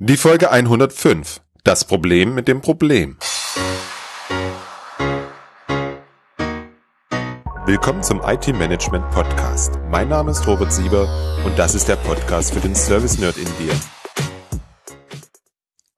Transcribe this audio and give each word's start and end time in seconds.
Die 0.00 0.16
Folge 0.16 0.50
105. 0.50 1.40
Das 1.62 1.84
Problem 1.84 2.34
mit 2.34 2.48
dem 2.48 2.60
Problem. 2.60 3.16
Willkommen 7.64 8.02
zum 8.02 8.20
IT 8.24 8.48
Management 8.48 9.08
Podcast. 9.12 9.78
Mein 9.88 10.08
Name 10.08 10.32
ist 10.32 10.48
Robert 10.48 10.72
Sieber 10.72 11.08
und 11.46 11.56
das 11.56 11.76
ist 11.76 11.86
der 11.86 11.94
Podcast 11.94 12.52
für 12.52 12.58
den 12.58 12.74
Service 12.74 13.18
Nerd 13.18 13.36
in 13.36 13.44
dir. 13.44 13.72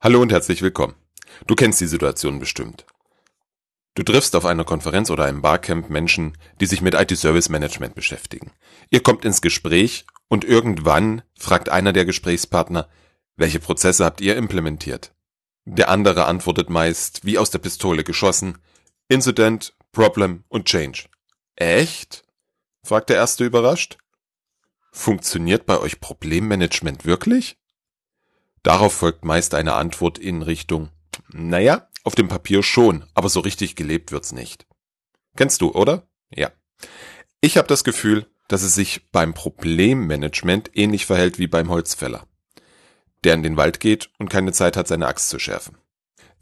Hallo 0.02 0.20
und 0.20 0.30
herzlich 0.30 0.60
willkommen. 0.60 0.94
Du 1.46 1.54
kennst 1.54 1.80
die 1.80 1.86
Situation 1.86 2.38
bestimmt. 2.38 2.84
Du 3.94 4.02
triffst 4.02 4.36
auf 4.36 4.44
einer 4.44 4.64
Konferenz 4.64 5.08
oder 5.08 5.24
einem 5.24 5.40
Barcamp 5.40 5.88
Menschen, 5.88 6.36
die 6.60 6.66
sich 6.66 6.82
mit 6.82 6.92
IT 6.92 7.16
Service 7.16 7.48
Management 7.48 7.94
beschäftigen. 7.94 8.52
Ihr 8.90 9.02
kommt 9.02 9.24
ins 9.24 9.40
Gespräch 9.40 10.04
und 10.28 10.44
irgendwann 10.44 11.22
fragt 11.38 11.70
einer 11.70 11.94
der 11.94 12.04
Gesprächspartner, 12.04 12.90
welche 13.36 13.60
Prozesse 13.60 14.04
habt 14.04 14.20
ihr 14.20 14.36
implementiert? 14.36 15.14
Der 15.64 15.88
andere 15.90 16.26
antwortet 16.26 16.70
meist, 16.70 17.24
wie 17.24 17.38
aus 17.38 17.50
der 17.50 17.58
Pistole 17.58 18.04
geschossen, 18.04 18.58
Incident, 19.08 19.74
Problem 19.92 20.44
und 20.48 20.66
Change. 20.66 21.04
Echt? 21.54 22.24
fragt 22.82 23.10
der 23.10 23.16
erste 23.16 23.44
überrascht. 23.44 23.98
Funktioniert 24.92 25.66
bei 25.66 25.78
euch 25.78 26.00
Problemmanagement 26.00 27.04
wirklich? 27.04 27.58
Darauf 28.62 28.94
folgt 28.94 29.24
meist 29.24 29.54
eine 29.54 29.74
Antwort 29.74 30.18
in 30.18 30.42
Richtung, 30.42 30.90
naja, 31.28 31.88
auf 32.04 32.14
dem 32.14 32.28
Papier 32.28 32.62
schon, 32.62 33.04
aber 33.14 33.28
so 33.28 33.40
richtig 33.40 33.76
gelebt 33.76 34.12
wird's 34.12 34.32
nicht. 34.32 34.66
Kennst 35.36 35.60
du, 35.60 35.72
oder? 35.72 36.08
Ja. 36.30 36.52
Ich 37.40 37.58
habe 37.58 37.68
das 37.68 37.84
Gefühl, 37.84 38.26
dass 38.48 38.62
es 38.62 38.74
sich 38.74 39.10
beim 39.10 39.34
Problemmanagement 39.34 40.70
ähnlich 40.74 41.06
verhält 41.06 41.38
wie 41.38 41.48
beim 41.48 41.68
Holzfäller 41.68 42.26
der 43.26 43.34
in 43.34 43.42
den 43.42 43.56
Wald 43.56 43.80
geht 43.80 44.08
und 44.18 44.30
keine 44.30 44.52
Zeit 44.52 44.76
hat, 44.76 44.86
seine 44.86 45.08
Axt 45.08 45.28
zu 45.28 45.40
schärfen. 45.40 45.76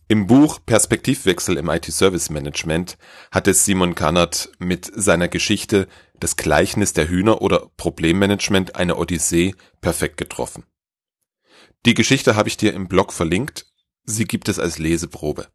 Im 0.06 0.26
Buch 0.26 0.60
Perspektivwechsel 0.66 1.56
im 1.56 1.70
IT-Service 1.70 2.28
Management 2.28 2.98
hat 3.30 3.48
es 3.48 3.64
Simon 3.64 3.94
Kannert 3.94 4.50
mit 4.58 4.92
seiner 4.94 5.28
Geschichte 5.28 5.88
Das 6.20 6.36
Gleichnis 6.36 6.92
der 6.92 7.08
Hühner 7.08 7.40
oder 7.40 7.70
Problemmanagement 7.78 8.76
eine 8.76 8.96
Odyssee 8.96 9.54
perfekt 9.80 10.18
getroffen. 10.18 10.64
Die 11.86 11.94
Geschichte 11.94 12.36
habe 12.36 12.50
ich 12.50 12.58
dir 12.58 12.74
im 12.74 12.86
Blog 12.86 13.14
verlinkt, 13.14 13.64
sie 14.04 14.26
gibt 14.26 14.50
es 14.50 14.58
als 14.58 14.78
Leseprobe. 14.78 15.48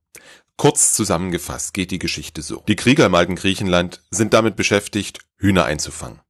Kurz 0.57 0.93
zusammengefasst 0.93 1.75
geht 1.75 1.91
die 1.91 1.99
Geschichte 1.99 2.41
so. 2.41 2.63
Die 2.67 2.75
Krieger 2.75 3.05
im 3.05 3.13
alten 3.13 3.35
Griechenland 3.35 4.01
sind 4.09 4.33
damit 4.33 4.55
beschäftigt, 4.55 5.19
Hühner 5.37 5.65
einzufangen, 5.65 6.21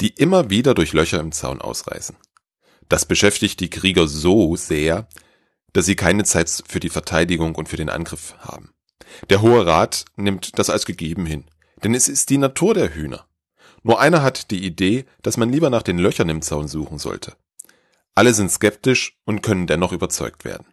die 0.00 0.08
immer 0.08 0.50
wieder 0.50 0.74
durch 0.74 0.92
Löcher 0.92 1.20
im 1.20 1.30
Zaun 1.30 1.60
ausreißen. 1.60 2.16
Das 2.88 3.06
beschäftigt 3.06 3.60
die 3.60 3.70
Krieger 3.70 4.08
so 4.08 4.56
sehr, 4.56 5.08
dass 5.72 5.86
sie 5.86 5.96
keine 5.96 6.24
Zeit 6.24 6.62
für 6.66 6.80
die 6.80 6.88
Verteidigung 6.88 7.54
und 7.54 7.68
für 7.68 7.76
den 7.76 7.90
Angriff 7.90 8.34
haben. 8.38 8.72
Der 9.30 9.42
Hohe 9.42 9.66
Rat 9.66 10.04
nimmt 10.16 10.58
das 10.58 10.70
als 10.70 10.86
gegeben 10.86 11.26
hin, 11.26 11.44
denn 11.82 11.94
es 11.94 12.08
ist 12.08 12.30
die 12.30 12.38
Natur 12.38 12.74
der 12.74 12.94
Hühner. 12.94 13.26
Nur 13.82 14.00
einer 14.00 14.22
hat 14.22 14.50
die 14.50 14.64
Idee, 14.64 15.04
dass 15.22 15.36
man 15.36 15.52
lieber 15.52 15.70
nach 15.70 15.82
den 15.82 15.98
Löchern 15.98 16.28
im 16.28 16.42
Zaun 16.42 16.68
suchen 16.68 16.98
sollte. 16.98 17.36
Alle 18.14 18.34
sind 18.34 18.50
skeptisch 18.50 19.18
und 19.24 19.42
können 19.42 19.66
dennoch 19.66 19.92
überzeugt 19.92 20.44
werden. 20.44 20.66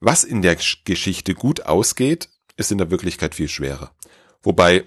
Was 0.00 0.24
in 0.24 0.42
der 0.42 0.56
Geschichte 0.84 1.34
gut 1.34 1.62
ausgeht, 1.62 2.28
ist 2.56 2.70
in 2.70 2.78
der 2.78 2.90
Wirklichkeit 2.90 3.34
viel 3.34 3.48
schwerer. 3.48 3.94
Wobei 4.42 4.86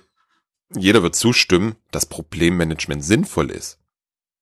jeder 0.76 1.02
wird 1.02 1.16
zustimmen, 1.16 1.76
dass 1.90 2.06
Problemmanagement 2.06 3.04
sinnvoll 3.04 3.50
ist. 3.50 3.80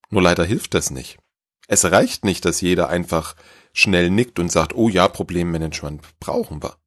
Nur 0.09 0.21
leider 0.21 0.43
hilft 0.43 0.73
das 0.73 0.91
nicht. 0.91 1.17
Es 1.67 1.85
reicht 1.85 2.23
nicht, 2.23 2.45
dass 2.45 2.61
jeder 2.61 2.89
einfach 2.89 3.35
schnell 3.73 4.09
nickt 4.09 4.39
und 4.39 4.51
sagt, 4.51 4.73
oh 4.75 4.89
ja, 4.89 5.07
Problemmanagement 5.07 6.01
brauchen 6.19 6.63
wir. 6.63 6.77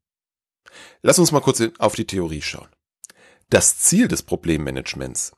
Lass 1.03 1.19
uns 1.19 1.33
mal 1.33 1.41
kurz 1.41 1.63
auf 1.79 1.95
die 1.95 2.07
Theorie 2.07 2.43
schauen. 2.43 2.69
Das 3.51 3.79
Ziel 3.79 4.09
des 4.09 4.23
Problemmanagements 4.23 5.33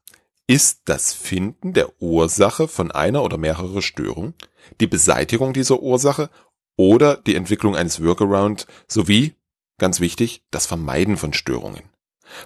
ist 0.47 0.83
das 0.85 1.13
Finden 1.13 1.73
der 1.73 2.01
Ursache 2.01 2.69
von 2.69 2.91
einer 2.91 3.23
oder 3.23 3.39
mehrerer 3.39 3.83
Störungen, 3.83 4.35
die 4.81 4.87
Beseitigung 4.87 5.53
dieser 5.53 5.81
Ursache 5.81 6.31
oder 6.77 7.17
die 7.17 7.35
Entwicklung 7.35 7.77
eines 7.77 8.03
Workaround 8.03 8.67
sowie, 8.87 9.35
ganz 9.79 10.01
wichtig, 10.01 10.45
das 10.51 10.67
Vermeiden 10.67 11.17
von 11.17 11.33
Störungen. 11.33 11.83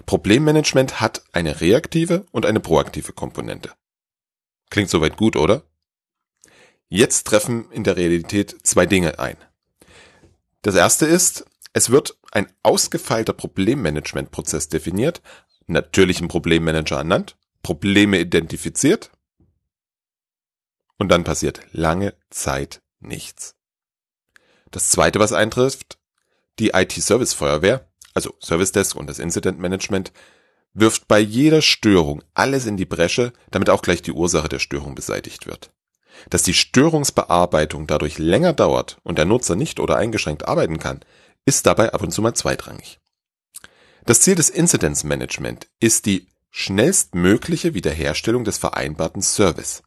Problemmanagement 0.05 0.99
hat 0.99 1.23
eine 1.31 1.61
reaktive 1.61 2.25
und 2.31 2.45
eine 2.45 2.59
proaktive 2.59 3.13
Komponente. 3.13 3.71
Klingt 4.69 4.89
soweit 4.89 5.17
gut, 5.17 5.35
oder? 5.35 5.63
Jetzt 6.89 7.27
treffen 7.27 7.69
in 7.71 7.83
der 7.83 7.97
Realität 7.97 8.55
zwei 8.63 8.85
Dinge 8.85 9.19
ein. 9.19 9.37
Das 10.61 10.75
erste 10.75 11.05
ist, 11.05 11.45
es 11.73 11.89
wird 11.89 12.17
ein 12.31 12.51
ausgefeilter 12.63 13.33
Problemmanagementprozess 13.33 14.69
definiert, 14.69 15.21
natürlich 15.67 16.21
ein 16.21 16.29
Problemmanager 16.29 16.97
ernannt, 16.97 17.37
Probleme 17.61 18.19
identifiziert 18.19 19.11
und 20.97 21.09
dann 21.09 21.23
passiert 21.23 21.61
lange 21.71 22.15
Zeit 22.29 22.81
nichts. 22.99 23.55
Das 24.71 24.89
zweite, 24.89 25.19
was 25.19 25.33
eintrifft, 25.33 25.99
die 26.59 26.69
IT-Service-Feuerwehr, 26.69 27.87
also 28.13 28.33
Service 28.41 28.71
Desk 28.71 28.95
und 28.95 29.07
das 29.07 29.19
Incident 29.19 29.59
Management, 29.59 30.11
wirft 30.73 31.07
bei 31.07 31.19
jeder 31.19 31.61
Störung 31.61 32.23
alles 32.33 32.65
in 32.65 32.77
die 32.77 32.85
Bresche, 32.85 33.33
damit 33.51 33.69
auch 33.69 33.81
gleich 33.81 34.01
die 34.01 34.11
Ursache 34.11 34.49
der 34.49 34.59
Störung 34.59 34.95
beseitigt 34.95 35.47
wird. 35.47 35.71
Dass 36.29 36.43
die 36.43 36.53
Störungsbearbeitung 36.53 37.87
dadurch 37.87 38.17
länger 38.17 38.53
dauert 38.53 38.97
und 39.03 39.17
der 39.17 39.25
Nutzer 39.25 39.55
nicht 39.55 39.79
oder 39.79 39.97
eingeschränkt 39.97 40.47
arbeiten 40.47 40.79
kann, 40.79 41.01
ist 41.45 41.65
dabei 41.65 41.93
ab 41.93 42.01
und 42.01 42.11
zu 42.11 42.21
mal 42.21 42.33
zweitrangig. 42.33 42.99
Das 44.05 44.21
Ziel 44.21 44.35
des 44.35 44.49
Incidence 44.49 45.03
Management 45.03 45.67
ist 45.79 46.05
die 46.05 46.27
schnellstmögliche 46.49 47.73
Wiederherstellung 47.73 48.43
des 48.43 48.57
vereinbarten 48.57 49.21
Service. 49.21 49.83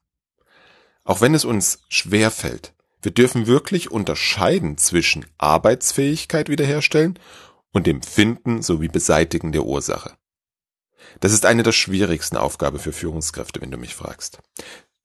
Auch 1.04 1.20
wenn 1.20 1.34
es 1.34 1.44
uns 1.44 1.80
schwer 1.88 2.30
fällt, 2.30 2.74
wir 3.02 3.12
dürfen 3.12 3.46
wirklich 3.46 3.90
unterscheiden 3.90 4.76
zwischen 4.76 5.26
Arbeitsfähigkeit 5.38 6.48
wiederherstellen 6.48 7.18
und 7.72 7.86
dem 7.86 8.02
Finden 8.02 8.62
sowie 8.62 8.88
Beseitigen 8.88 9.52
der 9.52 9.64
Ursache. 9.64 10.12
Das 11.20 11.32
ist 11.32 11.46
eine 11.46 11.62
der 11.62 11.72
schwierigsten 11.72 12.36
Aufgaben 12.36 12.78
für 12.78 12.92
Führungskräfte, 12.92 13.60
wenn 13.60 13.70
du 13.70 13.78
mich 13.78 13.94
fragst. 13.94 14.38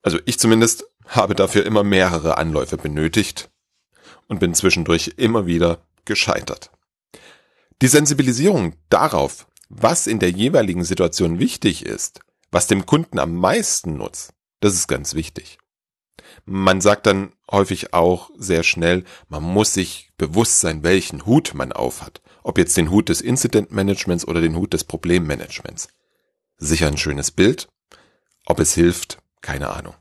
Also 0.02 0.18
ich 0.26 0.38
zumindest 0.38 0.84
habe 1.06 1.34
dafür 1.34 1.64
immer 1.64 1.84
mehrere 1.84 2.38
Anläufe 2.38 2.76
benötigt 2.76 3.50
und 4.28 4.40
bin 4.40 4.54
zwischendurch 4.54 5.14
immer 5.16 5.46
wieder 5.46 5.78
gescheitert. 6.04 6.70
Die 7.82 7.88
Sensibilisierung 7.88 8.74
darauf, 8.88 9.46
was 9.68 10.06
in 10.06 10.18
der 10.18 10.30
jeweiligen 10.30 10.84
Situation 10.84 11.38
wichtig 11.38 11.84
ist, 11.84 12.20
was 12.50 12.66
dem 12.66 12.86
Kunden 12.86 13.18
am 13.18 13.34
meisten 13.34 13.96
nutzt, 13.96 14.32
das 14.60 14.74
ist 14.74 14.88
ganz 14.88 15.14
wichtig. 15.14 15.58
Man 16.44 16.80
sagt 16.80 17.06
dann 17.06 17.32
häufig 17.50 17.92
auch 17.92 18.30
sehr 18.38 18.62
schnell, 18.62 19.04
man 19.28 19.42
muss 19.42 19.74
sich 19.74 20.10
bewusst 20.16 20.60
sein, 20.60 20.82
welchen 20.82 21.26
Hut 21.26 21.52
man 21.54 21.72
aufhat. 21.72 22.22
Ob 22.42 22.58
jetzt 22.58 22.76
den 22.76 22.90
Hut 22.90 23.08
des 23.08 23.20
Incident 23.20 23.72
Managements 23.72 24.26
oder 24.26 24.40
den 24.40 24.56
Hut 24.56 24.72
des 24.72 24.84
Problemmanagements. 24.84 25.88
Sicher 26.56 26.86
ein 26.86 26.96
schönes 26.96 27.30
Bild. 27.30 27.68
Ob 28.46 28.60
es 28.60 28.74
hilft, 28.74 29.18
keine 29.40 29.70
Ahnung. 29.70 29.94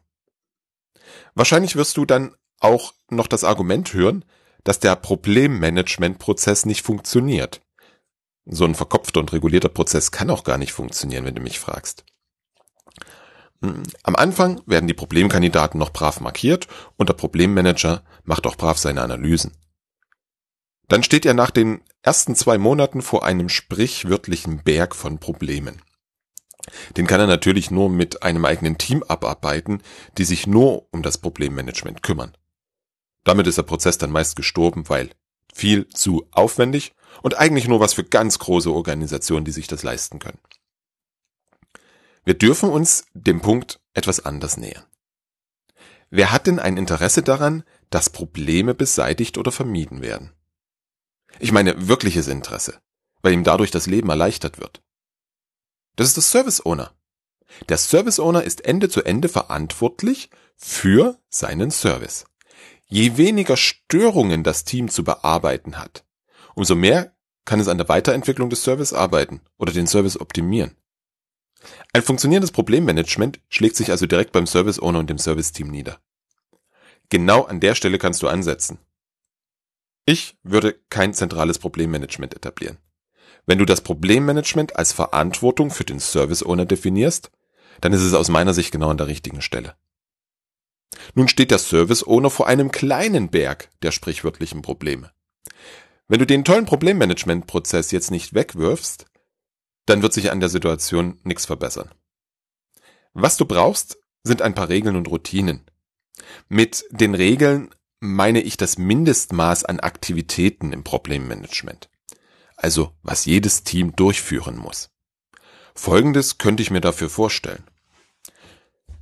Wahrscheinlich 1.33 1.75
wirst 1.75 1.97
du 1.97 2.05
dann 2.05 2.35
auch 2.59 2.93
noch 3.09 3.27
das 3.27 3.43
Argument 3.43 3.93
hören, 3.93 4.25
dass 4.63 4.79
der 4.79 4.95
Problemmanagementprozess 4.95 6.65
nicht 6.65 6.81
funktioniert. 6.81 7.61
So 8.45 8.65
ein 8.65 8.75
verkopfter 8.75 9.19
und 9.19 9.33
regulierter 9.33 9.69
Prozess 9.69 10.11
kann 10.11 10.29
auch 10.29 10.43
gar 10.43 10.57
nicht 10.57 10.71
funktionieren, 10.71 11.25
wenn 11.25 11.35
du 11.35 11.41
mich 11.41 11.59
fragst. 11.59 12.05
Hm, 13.61 13.83
am 14.03 14.15
Anfang 14.15 14.61
werden 14.65 14.87
die 14.87 14.93
Problemkandidaten 14.93 15.79
noch 15.79 15.91
brav 15.91 16.19
markiert 16.19 16.67
und 16.97 17.09
der 17.09 17.13
Problemmanager 17.13 18.03
macht 18.23 18.45
auch 18.45 18.55
brav 18.55 18.77
seine 18.77 19.01
Analysen. 19.01 19.51
Dann 20.87 21.03
steht 21.03 21.25
er 21.25 21.33
nach 21.33 21.51
den 21.51 21.81
ersten 22.03 22.35
zwei 22.35 22.57
Monaten 22.57 23.01
vor 23.01 23.25
einem 23.25 23.49
sprichwörtlichen 23.49 24.63
Berg 24.63 24.95
von 24.95 25.19
Problemen. 25.19 25.81
Den 26.97 27.07
kann 27.07 27.19
er 27.19 27.27
natürlich 27.27 27.71
nur 27.71 27.89
mit 27.89 28.23
einem 28.23 28.45
eigenen 28.45 28.77
Team 28.77 29.03
abarbeiten, 29.03 29.81
die 30.17 30.23
sich 30.23 30.47
nur 30.47 30.87
um 30.91 31.03
das 31.03 31.17
Problemmanagement 31.17 32.03
kümmern. 32.03 32.35
Damit 33.23 33.47
ist 33.47 33.57
der 33.57 33.63
Prozess 33.63 33.97
dann 33.97 34.11
meist 34.11 34.35
gestorben, 34.35 34.87
weil 34.89 35.09
viel 35.53 35.87
zu 35.89 36.27
aufwendig 36.31 36.93
und 37.21 37.37
eigentlich 37.37 37.67
nur 37.67 37.79
was 37.79 37.93
für 37.93 38.03
ganz 38.03 38.39
große 38.39 38.71
Organisationen, 38.71 39.45
die 39.45 39.51
sich 39.51 39.67
das 39.67 39.83
leisten 39.83 40.19
können. 40.19 40.39
Wir 42.23 42.33
dürfen 42.33 42.69
uns 42.69 43.05
dem 43.13 43.41
Punkt 43.41 43.79
etwas 43.93 44.25
anders 44.25 44.57
nähern. 44.57 44.85
Wer 46.09 46.31
hat 46.31 46.47
denn 46.47 46.59
ein 46.59 46.77
Interesse 46.77 47.23
daran, 47.23 47.63
dass 47.89 48.09
Probleme 48.09 48.73
beseitigt 48.73 49.37
oder 49.37 49.51
vermieden 49.51 50.01
werden? 50.01 50.33
Ich 51.39 51.51
meine 51.51 51.87
wirkliches 51.87 52.27
Interesse, 52.27 52.79
weil 53.21 53.33
ihm 53.33 53.43
dadurch 53.43 53.71
das 53.71 53.87
Leben 53.87 54.09
erleichtert 54.09 54.59
wird. 54.59 54.81
Das 55.95 56.07
ist 56.07 56.17
der 56.17 56.23
Service 56.23 56.65
Owner. 56.65 56.93
Der 57.69 57.77
Service 57.77 58.19
Owner 58.19 58.43
ist 58.43 58.65
Ende 58.65 58.89
zu 58.89 59.03
Ende 59.03 59.29
verantwortlich 59.29 60.29
für 60.57 61.19
seinen 61.29 61.71
Service. 61.71 62.25
Je 62.87 63.17
weniger 63.17 63.57
Störungen 63.57 64.43
das 64.43 64.63
Team 64.63 64.89
zu 64.89 65.03
bearbeiten 65.03 65.77
hat, 65.77 66.05
umso 66.53 66.75
mehr 66.75 67.15
kann 67.45 67.59
es 67.59 67.67
an 67.67 67.77
der 67.77 67.89
Weiterentwicklung 67.89 68.49
des 68.49 68.63
Service 68.63 68.93
arbeiten 68.93 69.41
oder 69.57 69.71
den 69.71 69.87
Service 69.87 70.19
optimieren. 70.19 70.75
Ein 71.93 72.03
funktionierendes 72.03 72.51
Problemmanagement 72.51 73.39
schlägt 73.49 73.75
sich 73.75 73.91
also 73.91 74.05
direkt 74.05 74.31
beim 74.31 74.47
Service 74.47 74.79
Owner 74.79 74.99
und 74.99 75.09
dem 75.09 75.17
Service 75.17 75.51
Team 75.51 75.69
nieder. 75.69 75.99
Genau 77.09 77.43
an 77.43 77.59
der 77.59 77.75
Stelle 77.75 77.97
kannst 77.97 78.21
du 78.21 78.27
ansetzen. 78.27 78.79
Ich 80.05 80.37
würde 80.43 80.73
kein 80.89 81.13
zentrales 81.13 81.57
Problemmanagement 81.57 82.35
etablieren. 82.35 82.77
Wenn 83.45 83.59
du 83.59 83.65
das 83.65 83.81
Problemmanagement 83.81 84.75
als 84.75 84.91
Verantwortung 84.91 85.69
für 85.69 85.83
den 85.83 85.99
Service 85.99 86.43
Owner 86.43 86.65
definierst, 86.65 87.31
dann 87.81 87.93
ist 87.93 88.01
es 88.01 88.13
aus 88.13 88.29
meiner 88.29 88.53
Sicht 88.53 88.71
genau 88.71 88.89
an 88.89 88.97
der 88.97 89.07
richtigen 89.07 89.41
Stelle. 89.41 89.75
Nun 91.13 91.27
steht 91.27 91.51
der 91.51 91.59
Service 91.59 92.05
Owner 92.05 92.29
vor 92.29 92.47
einem 92.47 92.71
kleinen 92.71 93.29
Berg 93.29 93.69
der 93.81 93.91
sprichwörtlichen 93.91 94.61
Probleme. 94.61 95.11
Wenn 96.07 96.19
du 96.19 96.25
den 96.25 96.43
tollen 96.43 96.65
Problemmanagement-Prozess 96.65 97.91
jetzt 97.91 98.11
nicht 98.11 98.33
wegwirfst, 98.33 99.05
dann 99.85 100.01
wird 100.01 100.13
sich 100.13 100.31
an 100.31 100.39
der 100.39 100.49
Situation 100.49 101.19
nichts 101.23 101.45
verbessern. 101.45 101.91
Was 103.13 103.37
du 103.37 103.45
brauchst, 103.45 103.97
sind 104.23 104.41
ein 104.41 104.55
paar 104.55 104.69
Regeln 104.69 104.95
und 104.95 105.07
Routinen. 105.07 105.65
Mit 106.47 106.85
den 106.91 107.15
Regeln 107.15 107.69
meine 107.99 108.41
ich 108.41 108.57
das 108.57 108.77
Mindestmaß 108.77 109.65
an 109.65 109.79
Aktivitäten 109.79 110.73
im 110.73 110.83
Problemmanagement. 110.83 111.89
Also 112.55 112.91
was 113.03 113.25
jedes 113.25 113.63
Team 113.63 113.95
durchführen 113.95 114.57
muss. 114.57 114.89
Folgendes 115.75 116.37
könnte 116.37 116.63
ich 116.63 116.71
mir 116.71 116.81
dafür 116.81 117.09
vorstellen. 117.09 117.63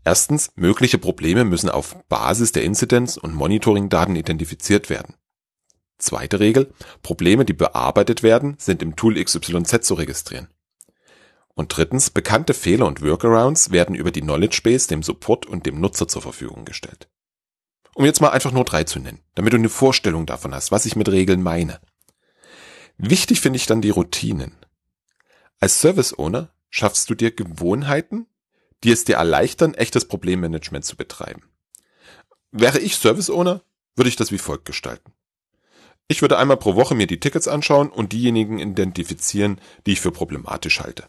Erstens, 0.03 0.51
mögliche 0.55 0.97
Probleme 0.97 1.45
müssen 1.45 1.69
auf 1.69 1.95
Basis 2.09 2.51
der 2.51 2.63
Inzidenz- 2.63 3.17
und 3.17 3.33
Monitoring-Daten 3.33 4.15
identifiziert 4.15 4.89
werden. 4.89 5.15
Zweite 5.97 6.39
Regel, 6.39 6.73
Probleme, 7.01 7.45
die 7.45 7.53
bearbeitet 7.53 8.23
werden, 8.23 8.55
sind 8.59 8.81
im 8.81 8.97
Tool 8.97 9.23
XYZ 9.23 9.85
zu 9.85 9.93
registrieren. 9.93 10.49
Und 11.55 11.77
drittens, 11.77 12.09
bekannte 12.09 12.53
Fehler 12.53 12.87
und 12.87 13.01
Workarounds 13.01 13.71
werden 13.71 13.95
über 13.95 14.11
die 14.11 14.21
Knowledge 14.21 14.61
Base 14.63 14.87
dem 14.87 15.03
Support 15.03 15.45
und 15.45 15.65
dem 15.65 15.79
Nutzer 15.79 16.07
zur 16.07 16.21
Verfügung 16.21 16.65
gestellt. 16.65 17.07
Um 17.95 18.05
jetzt 18.05 18.21
mal 18.21 18.31
einfach 18.31 18.51
nur 18.51 18.65
drei 18.65 18.83
zu 18.83 18.99
nennen, 18.99 19.21
damit 19.35 19.53
du 19.53 19.57
eine 19.57 19.69
Vorstellung 19.69 20.25
davon 20.25 20.53
hast, 20.53 20.71
was 20.71 20.85
ich 20.85 20.95
mit 20.95 21.09
Regeln 21.09 21.43
meine. 21.43 21.79
Wichtig 22.97 23.41
finde 23.41 23.57
ich 23.57 23.65
dann 23.65 23.81
die 23.81 23.89
Routinen. 23.89 24.55
Als 25.59 25.81
Service 25.81 26.17
Owner 26.17 26.53
schaffst 26.69 27.09
du 27.09 27.15
dir 27.15 27.31
Gewohnheiten, 27.31 28.27
die 28.83 28.91
es 28.91 29.05
dir 29.05 29.15
erleichtern, 29.15 29.73
echtes 29.73 30.05
Problemmanagement 30.05 30.85
zu 30.85 30.95
betreiben. 30.95 31.43
Wäre 32.51 32.79
ich 32.79 32.95
Service 32.95 33.29
Owner, 33.29 33.61
würde 33.95 34.09
ich 34.09 34.15
das 34.15 34.31
wie 34.31 34.37
folgt 34.37 34.65
gestalten. 34.65 35.13
Ich 36.07 36.21
würde 36.21 36.37
einmal 36.37 36.57
pro 36.57 36.75
Woche 36.75 36.95
mir 36.95 37.07
die 37.07 37.19
Tickets 37.19 37.47
anschauen 37.47 37.89
und 37.89 38.11
diejenigen 38.11 38.59
identifizieren, 38.59 39.59
die 39.85 39.93
ich 39.93 40.01
für 40.01 40.11
problematisch 40.11 40.81
halte. 40.81 41.05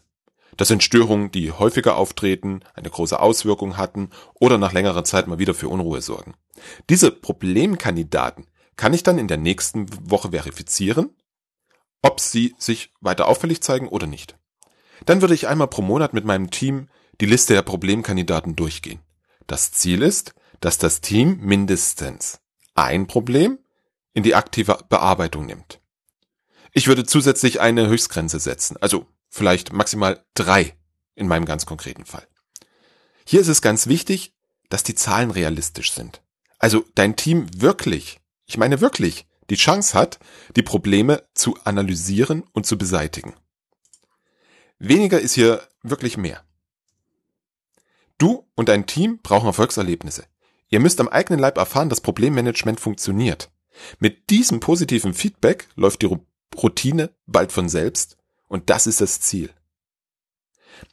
Das 0.57 0.69
sind 0.69 0.85
Störungen, 0.85 1.33
die 1.33 1.51
häufiger 1.51 1.97
auftreten, 1.97 2.61
eine 2.75 2.89
große 2.89 3.19
Auswirkung 3.19 3.77
hatten 3.77 4.11
oder 4.35 4.57
nach 4.57 4.73
längerer 4.73 5.05
Zeit 5.05 5.27
mal 5.27 5.39
wieder 5.39 5.55
für 5.55 5.69
Unruhe 5.69 6.01
sorgen. 6.01 6.35
Diese 6.89 7.11
Problemkandidaten 7.11 8.47
kann 8.77 8.95
ich 8.95 9.03
dann 9.03 9.19
in 9.19 9.29
der 9.29 9.37
nächsten 9.37 9.87
Woche 10.09 10.31
verifizieren, 10.31 11.11
ob 12.05 12.21
sie 12.21 12.55
sich 12.59 12.93
weiter 13.01 13.27
auffällig 13.27 13.63
zeigen 13.63 13.89
oder 13.89 14.07
nicht. 14.07 14.37
Dann 15.07 15.23
würde 15.23 15.35
ich 15.35 15.49
einmal 15.49 15.69
pro 15.69 15.81
Monat 15.81 16.13
mit 16.13 16.27
meinem 16.27 16.51
Team 16.51 16.89
die 17.21 17.27
Liste 17.27 17.55
der 17.55 17.63
Problemkandidaten 17.63 18.55
durchgehen. 18.55 19.01
Das 19.47 19.73
Ziel 19.73 20.03
ist, 20.03 20.35
dass 20.61 20.77
das 20.77 21.01
Team 21.01 21.39
mindestens 21.41 22.41
ein 22.75 23.07
Problem 23.07 23.59
in 24.13 24.23
die 24.23 24.35
aktive 24.35 24.79
Bearbeitung 24.91 25.47
nimmt. 25.47 25.81
Ich 26.73 26.89
würde 26.89 27.05
zusätzlich 27.05 27.61
eine 27.61 27.89
Höchstgrenze 27.89 28.39
setzen, 28.39 28.77
also 28.81 29.07
vielleicht 29.31 29.73
maximal 29.73 30.23
drei 30.35 30.77
in 31.15 31.27
meinem 31.27 31.47
ganz 31.47 31.65
konkreten 31.65 32.05
Fall. 32.05 32.27
Hier 33.27 33.41
ist 33.41 33.49
es 33.49 33.63
ganz 33.63 33.87
wichtig, 33.87 34.35
dass 34.69 34.83
die 34.83 34.95
Zahlen 34.95 35.31
realistisch 35.31 35.93
sind. 35.93 36.21
Also 36.59 36.85
dein 36.95 37.17
Team 37.17 37.47
wirklich, 37.57 38.21
ich 38.45 38.59
meine 38.59 38.83
wirklich, 38.83 39.27
die 39.51 39.57
Chance 39.57 39.99
hat, 39.99 40.19
die 40.57 40.63
Probleme 40.63 41.23
zu 41.35 41.57
analysieren 41.65 42.45
und 42.53 42.67
zu 42.67 42.79
beseitigen. 42.79 43.35
Weniger 44.79 45.21
ist 45.21 45.35
hier 45.35 45.63
wirklich 45.83 46.17
mehr. 46.17 46.45
Du 48.19 48.47
und 48.55 48.69
dein 48.69 48.87
Team 48.87 49.21
brauchen 49.23 49.47
Erfolgserlebnisse. 49.47 50.25
Ihr 50.69 50.81
müsst 50.81 51.01
am 51.01 51.09
eigenen 51.09 51.41
Leib 51.41 51.59
erfahren, 51.59 51.89
dass 51.89 52.01
Problemmanagement 52.01 52.81
funktioniert. 52.81 53.51
Mit 53.99 54.31
diesem 54.31 54.61
positiven 54.61 55.15
Feedback 55.15 55.69
läuft 55.75 56.03
die 56.03 56.17
Routine 56.57 57.11
bald 57.27 57.53
von 57.53 57.69
selbst 57.69 58.17
und 58.49 58.71
das 58.71 58.87
ist 58.87 59.01
das 59.01 59.21
Ziel. 59.21 59.51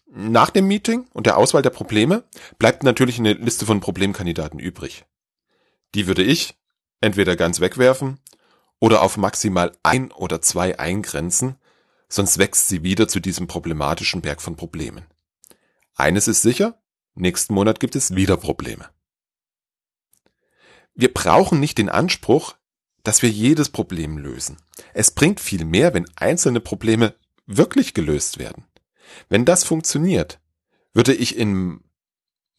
Nach 0.08 0.50
dem 0.50 0.68
Meeting 0.68 1.08
und 1.14 1.26
der 1.26 1.38
Auswahl 1.38 1.62
der 1.62 1.70
Probleme 1.70 2.24
bleibt 2.60 2.84
natürlich 2.84 3.18
eine 3.20 3.34
Liste 3.34 3.66
von 3.66 3.80
Problemkandidaten 3.80 4.60
übrig. 4.60 5.06
Die 5.96 6.08
würde 6.08 6.24
ich 6.24 6.56
entweder 7.00 7.36
ganz 7.36 7.60
wegwerfen 7.60 8.20
oder 8.82 9.04
auf 9.04 9.16
maximal 9.16 9.72
ein 9.84 10.12
oder 10.12 10.42
zwei 10.42 10.78
eingrenzen, 10.78 11.56
sonst 12.10 12.40
wächst 12.40 12.68
sie 12.68 12.84
wieder 12.84 13.08
zu 13.08 13.22
diesem 13.22 13.48
problematischen 13.48 14.22
Berg 14.22 14.42
von 14.42 14.58
Problemen. 14.58 15.06
Eines 15.96 16.28
ist 16.28 16.42
sicher, 16.42 16.82
nächsten 17.16 17.54
Monat 17.54 17.80
gibt 17.80 17.96
es 17.96 18.16
wieder 18.16 18.36
Probleme. 18.36 18.90
Wir 20.94 21.14
brauchen 21.14 21.60
nicht 21.60 21.78
den 21.78 21.90
Anspruch, 21.90 22.56
dass 23.04 23.22
wir 23.22 23.30
jedes 23.30 23.70
Problem 23.70 24.18
lösen. 24.18 24.58
Es 24.94 25.12
bringt 25.12 25.40
viel 25.40 25.64
mehr, 25.64 25.94
wenn 25.94 26.10
einzelne 26.16 26.60
Probleme 26.60 27.16
wirklich 27.46 27.94
gelöst 27.94 28.40
werden. 28.40 28.66
Wenn 29.30 29.46
das 29.46 29.64
funktioniert, 29.64 30.40
würde 30.94 31.14
ich 31.14 31.38
in 31.38 31.84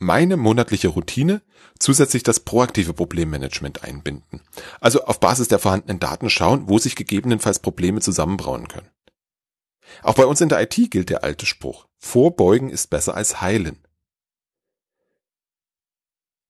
meine 0.03 0.37
monatliche 0.37 0.89
Routine 0.89 1.43
zusätzlich 1.79 2.23
das 2.23 2.41
proaktive 2.41 2.93
Problemmanagement 2.93 3.85
einbinden. 3.85 4.43
Also 4.81 5.05
auf 5.05 5.21
Basis 5.21 5.49
der 5.49 5.59
vorhandenen 5.59 6.01
Daten 6.01 6.29
schauen, 6.29 6.69
wo 6.69 6.79
sich 6.79 6.97
gegebenenfalls 6.97 7.61
Probleme 7.61 8.01
zusammenbrauen 8.01 8.69
können. 8.69 8.89
Auch 10.03 10.15
bei 10.15 10.27
uns 10.27 10.41
in 10.41 10.49
der 10.49 10.61
IT 10.63 10.91
gilt 10.91 11.11
der 11.11 11.25
alte 11.25 11.47
Spruch, 11.47 11.87
Vorbeugen 11.99 12.71
ist 12.71 12.89
besser 12.89 13.15
als 13.15 13.41
heilen. 13.41 13.79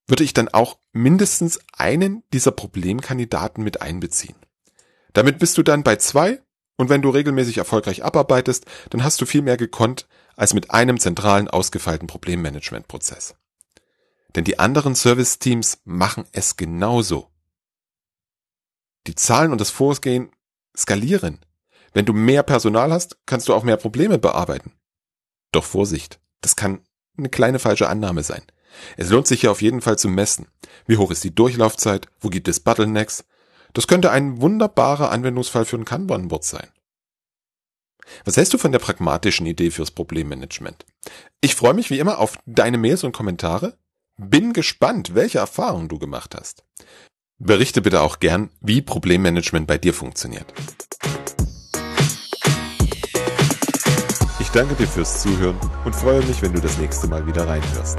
Würde 0.06 0.24
ich 0.24 0.34
dann 0.34 0.48
auch 0.48 0.78
mindestens 0.92 1.60
einen 1.72 2.22
dieser 2.32 2.50
Problemkandidaten 2.50 3.62
mit 3.62 3.82
einbeziehen. 3.82 4.36
Damit 5.12 5.38
bist 5.38 5.58
du 5.58 5.62
dann 5.62 5.82
bei 5.82 5.96
zwei 5.96 6.42
und 6.76 6.88
wenn 6.88 7.02
du 7.02 7.10
regelmäßig 7.10 7.58
erfolgreich 7.58 8.04
abarbeitest, 8.04 8.66
dann 8.90 9.04
hast 9.04 9.20
du 9.20 9.26
viel 9.26 9.42
mehr 9.42 9.56
gekonnt 9.56 10.06
als 10.36 10.54
mit 10.54 10.70
einem 10.70 10.98
zentralen 10.98 11.48
ausgefeilten 11.48 12.08
Problemmanagementprozess. 12.08 13.34
Denn 14.34 14.44
die 14.44 14.58
anderen 14.58 14.94
Service-Teams 14.94 15.80
machen 15.84 16.24
es 16.32 16.56
genauso. 16.56 17.30
Die 19.06 19.14
Zahlen 19.14 19.52
und 19.52 19.60
das 19.60 19.70
Vorgehen 19.70 20.30
skalieren. 20.76 21.44
Wenn 21.92 22.06
du 22.06 22.12
mehr 22.12 22.42
Personal 22.42 22.92
hast, 22.92 23.18
kannst 23.26 23.48
du 23.48 23.54
auch 23.54 23.64
mehr 23.64 23.76
Probleme 23.76 24.18
bearbeiten. 24.18 24.72
Doch 25.52 25.64
Vorsicht, 25.64 26.20
das 26.40 26.56
kann 26.56 26.82
eine 27.18 27.28
kleine 27.28 27.58
falsche 27.58 27.88
Annahme 27.88 28.22
sein. 28.22 28.42
Es 28.96 29.10
lohnt 29.10 29.26
sich 29.26 29.42
hier 29.42 29.50
auf 29.50 29.60
jeden 29.60 29.82
Fall 29.82 29.98
zu 29.98 30.08
messen. 30.08 30.48
Wie 30.86 30.96
hoch 30.96 31.10
ist 31.10 31.24
die 31.24 31.34
Durchlaufzeit? 31.34 32.08
Wo 32.20 32.30
gibt 32.30 32.48
es 32.48 32.60
Bottlenecks? 32.60 33.24
Das 33.74 33.86
könnte 33.86 34.10
ein 34.10 34.40
wunderbarer 34.40 35.10
Anwendungsfall 35.10 35.66
für 35.66 35.76
ein 35.76 35.84
Kanban-Board 35.84 36.44
sein. 36.44 36.68
Was 38.24 38.36
hältst 38.36 38.52
du 38.52 38.58
von 38.58 38.72
der 38.72 38.78
pragmatischen 38.78 39.46
Idee 39.46 39.70
fürs 39.70 39.90
Problemmanagement? 39.90 40.84
Ich 41.40 41.54
freue 41.54 41.74
mich 41.74 41.90
wie 41.90 41.98
immer 41.98 42.18
auf 42.18 42.38
deine 42.46 42.78
Mails 42.78 43.04
und 43.04 43.12
Kommentare. 43.12 43.78
Bin 44.24 44.52
gespannt, 44.52 45.16
welche 45.16 45.38
Erfahrungen 45.38 45.88
du 45.88 45.98
gemacht 45.98 46.36
hast. 46.38 46.62
Berichte 47.38 47.82
bitte 47.82 48.02
auch 48.02 48.20
gern, 48.20 48.50
wie 48.60 48.80
Problemmanagement 48.80 49.66
bei 49.66 49.78
dir 49.78 49.92
funktioniert. 49.92 50.46
Ich 54.38 54.48
danke 54.50 54.74
dir 54.76 54.86
fürs 54.86 55.22
Zuhören 55.22 55.58
und 55.84 55.96
freue 55.96 56.24
mich, 56.24 56.40
wenn 56.40 56.52
du 56.52 56.60
das 56.60 56.78
nächste 56.78 57.08
Mal 57.08 57.26
wieder 57.26 57.48
reinhörst. 57.48 57.98